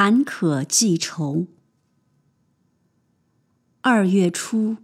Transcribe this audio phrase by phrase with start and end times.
[0.00, 1.48] 坎坷记愁。
[3.80, 4.76] 二月初，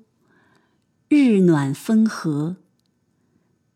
[1.07, 2.57] 日暖风和，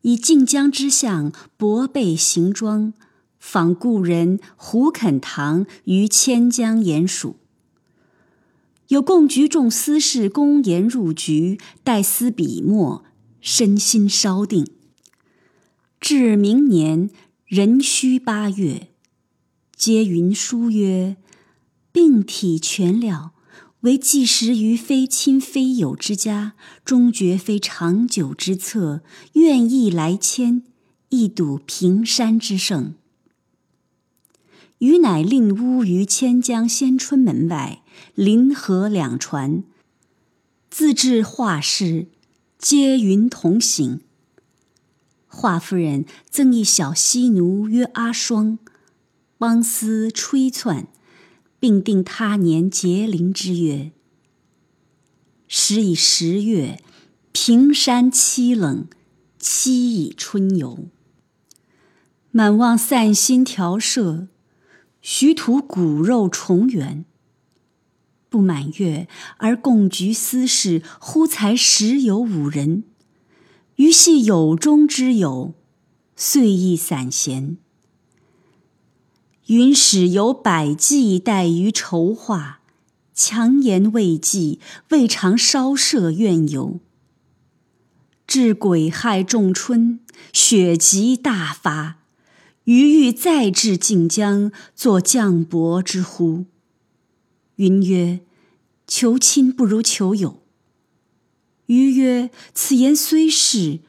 [0.01, 2.93] 以晋江之相薄被行装，
[3.39, 7.37] 访故人胡肯堂于千江岩署。
[8.89, 13.05] 有共局众司事公言入局，待思笔墨，
[13.39, 14.67] 身心稍定。
[16.01, 17.09] 至明年
[17.47, 18.89] 壬戌八月，
[19.77, 21.15] 皆云书曰
[21.99, 23.33] ：“病体全了。”
[23.83, 26.53] 唯寄食于非亲非友之家，
[26.85, 29.01] 终觉非长久之策，
[29.33, 30.63] 愿意来迁，
[31.09, 32.95] 一睹平山之胜。
[34.79, 37.81] 余乃令屋于千江仙春门外，
[38.15, 39.63] 临河两船，
[40.69, 42.07] 自制画室，
[42.57, 44.01] 皆云同行。
[45.27, 48.59] 华夫人赠一小西奴曰阿双，
[49.37, 50.87] 邦丝吹窜。
[51.59, 53.91] 并定他年结陵之月。
[55.47, 56.81] 时以十月，
[57.31, 58.87] 平山凄冷，
[59.37, 60.87] 期以春游。
[62.31, 64.27] 满望散心调摄，
[65.01, 67.05] 徐图骨肉重圆。
[68.29, 72.83] 不满月，而共局私事忽才十有五人，
[73.77, 75.55] 余系友中之友，
[76.15, 77.57] 遂亦散闲。
[79.49, 82.59] 云使有百计待于筹划，
[83.15, 86.79] 强言未济，未尝稍涉怨尤。
[88.27, 91.97] 至癸亥仲春，雪急大发，
[92.65, 96.45] 余欲再至晋江，作绛帛之乎？
[97.55, 98.19] 云曰
[98.85, 100.43] ：“求亲不如求友。”
[101.65, 103.79] 余曰：“此言虽是，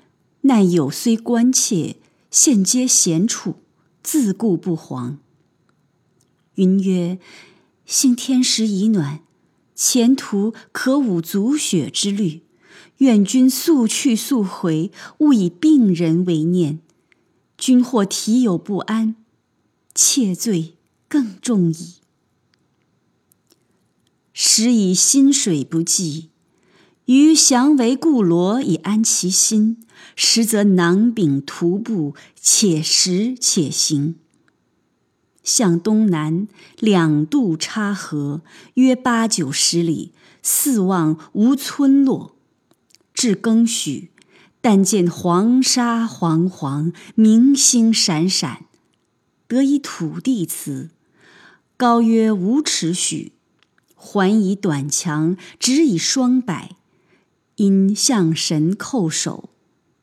[0.42, 1.96] 奈友虽关切，
[2.30, 3.56] 现皆闲处，
[4.02, 5.16] 自顾不遑。”
[6.60, 7.18] 云曰
[7.86, 9.20] ：“幸天时已暖，
[9.74, 12.42] 前途可无足雪之虑。
[12.98, 16.80] 愿君速去速回，勿以病人为念。
[17.56, 19.16] 君或体有不安，
[19.94, 20.74] 妾罪
[21.08, 21.94] 更重矣。
[24.34, 26.28] 时以薪水不济，
[27.06, 29.78] 余降为故罗以安其心。
[30.14, 34.16] 实则囊丙徒步，且食且行。”
[35.52, 36.46] 向东南
[36.78, 38.40] 两渡插河，
[38.74, 40.12] 约八九十里，
[40.44, 42.36] 四望无村落。
[43.12, 44.10] 至更许，
[44.60, 48.66] 但见黄沙黄黄，明星闪闪。
[49.48, 50.90] 得以土地祠，
[51.76, 53.32] 高约五尺许，
[53.96, 56.76] 环以短墙，直以双柏，
[57.56, 59.50] 因向神叩首，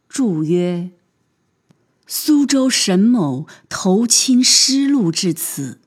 [0.09, 0.91] 祝曰。
[2.09, 5.81] 苏州沈某投亲失路至此，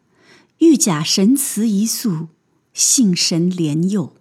[0.59, 2.29] 欲假神祠一宿，
[2.75, 4.15] 幸神怜佑。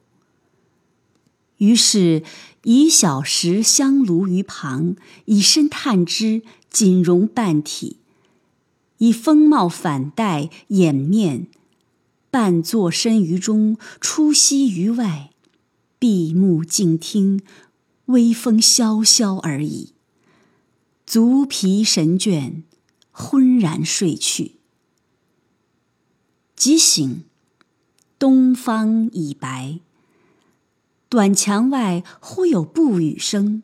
[1.58, 2.24] 于是
[2.64, 4.96] 以小石香炉于旁，
[5.26, 7.98] 以身探之，仅容半体，
[9.00, 11.48] 以风帽反戴掩面，
[12.32, 15.32] 半坐身于中，出息于外，
[16.00, 17.42] 闭目静听，
[18.06, 19.92] 微风萧萧而已。
[21.10, 22.62] 足疲神倦，
[23.12, 24.58] 昏然睡去。
[26.56, 27.24] 即醒，
[28.20, 29.80] 东方已白。
[31.10, 33.64] 短墙外忽有不语声，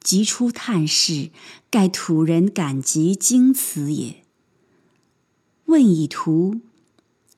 [0.00, 1.28] 即出探视，
[1.68, 4.24] 盖土人赶集经此也。
[5.66, 6.62] 问以图，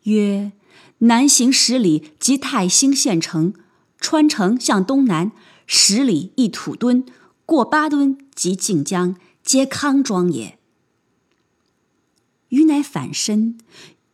[0.05, 0.53] 曰：
[0.99, 3.53] 南行十里，即泰兴县城；
[3.99, 5.33] 穿城向东南
[5.67, 7.05] 十里，一土墩。
[7.47, 10.59] 过八墩即晋江，皆康庄也。
[12.49, 13.57] 余乃反身，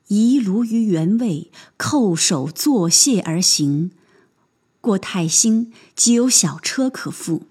[0.09, 3.91] 移炉于原位，叩首作谢而行。
[4.83, 7.45] 过泰兴，即有小车可赴。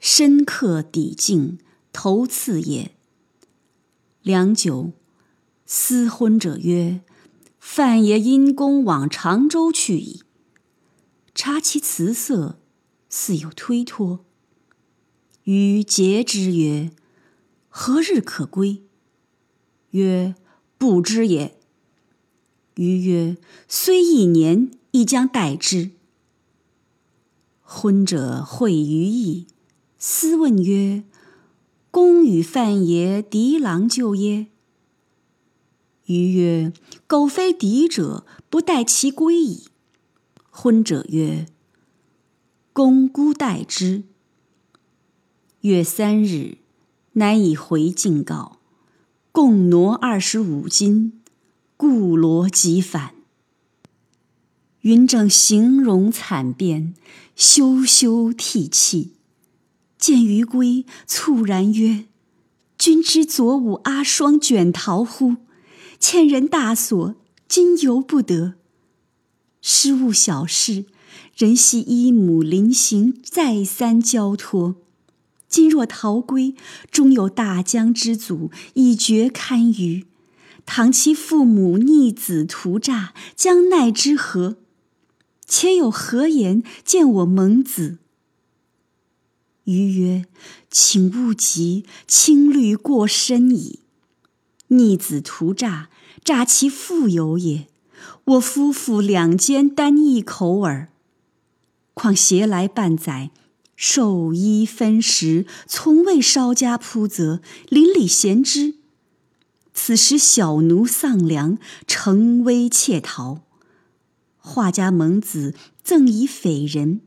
[0.00, 1.58] 深刻抵境，
[1.92, 2.94] 头次也。
[4.22, 4.92] 良久，
[5.66, 7.02] 思婚者曰
[7.60, 10.22] ：“范爷因公往常州去矣。”
[11.34, 12.58] 察其辞色。
[13.16, 14.24] 似有推脱。
[15.44, 16.90] 余诘之曰
[17.70, 18.82] ：“何日可归？”
[19.90, 20.34] 曰
[20.76, 21.56] ：“不知也。”
[22.74, 23.36] 余曰
[23.68, 25.92] ：“虽一年，亦将待之。”
[27.62, 29.46] 昏者会于意，
[29.96, 31.04] 思问曰
[31.92, 34.48] ：“公与范爷敌郎就耶？”
[36.06, 36.72] 余曰
[37.06, 39.68] ：“苟非敌者，不待其归矣。”
[40.50, 41.46] 昏者曰：
[42.74, 44.02] 公孤待之。
[45.60, 46.58] 月三日，
[47.12, 48.58] 乃以回敬告，
[49.30, 51.20] 共挪二十五斤，
[51.76, 53.14] 故罗即返。
[54.80, 56.94] 云正形容惨变，
[57.36, 59.12] 羞羞涕泣。
[59.96, 62.06] 见余归，猝然曰
[62.76, 65.36] ：“君知左舞阿双卷桃乎？
[66.00, 67.14] 欠人大所，
[67.46, 68.54] 今犹不得。
[69.62, 70.86] 失误小事，
[71.36, 74.76] 人系一母临行，再三交托。
[75.48, 76.54] 今若逃归，
[76.90, 80.06] 终有大江之阻，以绝堪虞。
[80.66, 84.56] 倘其父母逆子图诈，将奈之何？
[85.46, 87.98] 且有何言见我蒙子？”
[89.64, 90.24] 余曰
[90.70, 93.80] ：“请勿急，轻虑过深矣。
[94.68, 95.88] 逆子图诈，
[96.24, 97.68] 诈其父有也。
[98.24, 100.88] 我夫妇两间单一口耳。
[101.94, 103.30] 况携来半载，
[103.74, 108.74] 授衣分食，从未稍加铺责，邻里咸之。
[109.72, 113.40] 此时小奴丧粮，乘危窃逃。
[114.38, 117.00] 画家蒙子赠以匪人，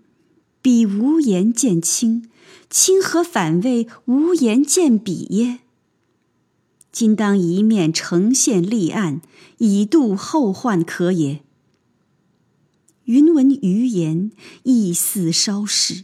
[0.61, 2.29] 彼无言见亲。”
[2.69, 5.59] 亲何反谓无言见彼耶？
[6.91, 9.21] 今当一面呈现立案，
[9.59, 11.41] 以度后患可也。
[13.07, 14.31] 云闻余言，
[14.63, 16.04] 亦似稍释。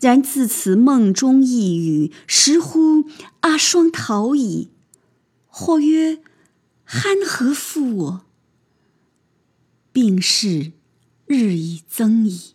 [0.00, 3.04] 然自此梦中一语，实乎
[3.40, 4.68] 阿双逃矣。
[5.46, 6.18] 或曰：
[6.84, 8.26] 憨何负我？
[9.92, 10.72] 病逝
[11.24, 12.52] 日益增矣。